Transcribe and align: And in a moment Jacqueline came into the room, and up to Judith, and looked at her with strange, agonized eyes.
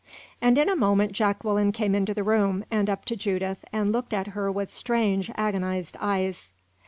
And 0.41 0.57
in 0.57 0.67
a 0.67 0.75
moment 0.75 1.11
Jacqueline 1.11 1.71
came 1.71 1.93
into 1.93 2.15
the 2.15 2.23
room, 2.23 2.65
and 2.71 2.89
up 2.89 3.05
to 3.05 3.15
Judith, 3.15 3.63
and 3.71 3.91
looked 3.91 4.13
at 4.15 4.29
her 4.29 4.51
with 4.51 4.73
strange, 4.73 5.29
agonized 5.35 5.95
eyes. 5.99 6.53